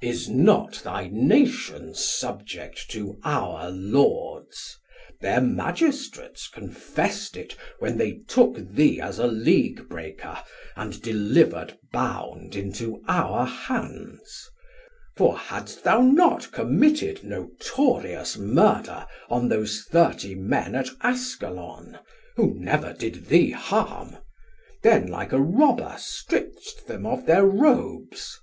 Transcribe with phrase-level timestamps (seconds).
[0.00, 4.78] Har: Is not thy Nation subject to our Lords?
[5.20, 10.42] Thir Magistrates confest it, when they took thee As a League breaker
[10.74, 14.48] and deliver'd bound Into our hands:
[15.18, 21.98] for hadst thou not committed Notorious murder on those thirty men At Askalon,
[22.36, 24.16] who never did thee harm,
[24.82, 28.40] Then like a Robber stripdst them of thir robes?